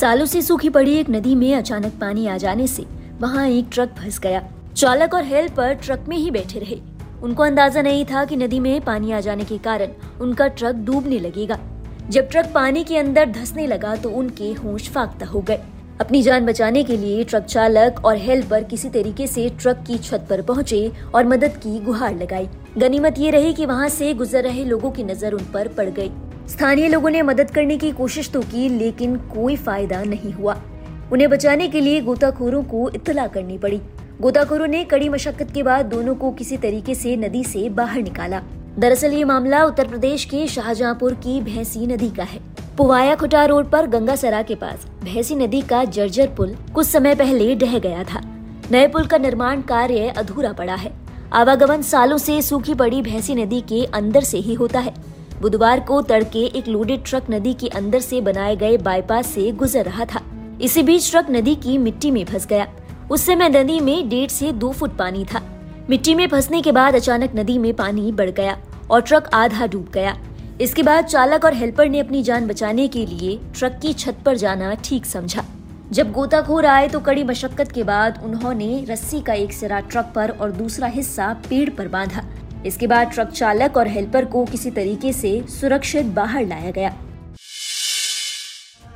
[0.00, 2.84] सालों से सूखी पड़ी एक नदी में अचानक पानी आ जाने से
[3.20, 4.42] वहाँ एक ट्रक फंस गया।
[4.76, 6.78] चालक और हेल्पर ट्रक में ही बैठे रहे।
[7.22, 9.90] उनको अंदाज़ा नहीं था कि नदी में पानी आ जाने के कारण
[10.20, 11.58] उनका ट्रक डूबने लगेगा।
[12.10, 15.60] जब ट्रक पानी के अंदर धसने लगा तो उनके होश फाख्ता हो गए।
[16.00, 20.26] अपनी जान बचाने के लिए ट्रक चालक और हेल्पर किसी तरीके से ट्रक की छत
[20.30, 22.48] पर पहुँचे और मदद की गुहार लगाई।
[22.78, 26.10] गनीमत ये रही कि वहाँ से गुजर रहे लोगों की नज़र उन पर पड़ गई।
[26.50, 30.56] स्थानीय लोगों ने मदद करने की कोशिश तो की, लेकिन कोई फ़ायदा नहीं हुआ।
[31.12, 33.80] उन्हें बचाने के लिए गोताखोरों को इतला करनी पड़ी।
[34.20, 38.42] गोताखोरों ने कड़ी मशक्कत के बाद दोनों को किसी तरीके से नदी से बाहर निकाला।
[38.78, 42.40] दरअसल ये मामला उत्तर प्रदेश के शाहजहांपुर की भैंसी नदी का है।
[42.76, 47.14] पुवाया खुटा रोड पर गंगा सरा के पास भैंसी नदी का जर्जर पुल कुछ समय
[47.14, 48.20] पहले ढह गया था।
[48.72, 50.92] नए पुल का निर्माण कार्य अधूरा पड़ा है।
[51.32, 54.94] आवागमन सालों से सूखी पड़ी भैंसी नदी के अंदर से ही होता है।
[55.40, 59.84] बुधवार को तड़के एक लोडेड ट्रक नदी के अंदर से बनाए गए बाईपास से गुजर
[59.84, 60.20] रहा था।
[60.62, 62.66] इसी बीच ट्रक नदी की मिट्टी में फंस गया।
[63.10, 65.42] उस समय नदी में डेढ़ से दो फुट पानी था।
[65.90, 68.58] मिट्टी में फंसने के बाद अचानक नदी में पानी बढ़ गया
[68.90, 70.16] और ट्रक आधा डूब गया।
[70.60, 74.36] इसके बाद चालक और हेल्पर ने अपनी जान बचाने के लिए ट्रक की छत पर
[74.36, 75.44] जाना ठीक समझा।
[75.92, 80.30] जब गोताखोर आए तो कड़ी मशक्कत के बाद उन्होंने रस्सी का एक सिरा ट्रक पर
[80.30, 82.24] और दूसरा हिस्सा पेड़ पर बांधा।
[82.66, 86.94] इसके बाद ट्रक चालक और हेल्पर को किसी तरीके से सुरक्षित बाहर लाया गया।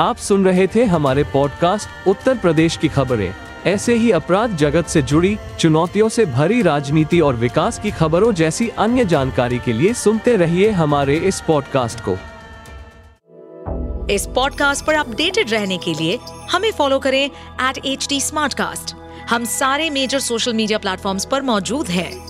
[0.00, 3.34] आप सुन रहे थे हमारे पॉडकास्ट उत्तर प्रदेश की खबरें।
[3.66, 8.68] ऐसे ही अपराध जगत से जुड़ी चुनौतियों से भरी राजनीति और विकास की खबरों जैसी
[8.68, 12.16] अन्य जानकारी के लिए सुनते रहिए हमारे इस पॉडकास्ट को।
[14.12, 16.18] इस पॉडकास्ट पर अपडेटेड रहने के लिए
[16.50, 18.20] हमें फॉलो करें एट एच डी
[19.30, 22.29] हम सारे मेजर सोशल मीडिया प्लेटफॉर्म पर मौजूद हैं।